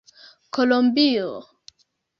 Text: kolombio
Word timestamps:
kolombio 0.53 1.29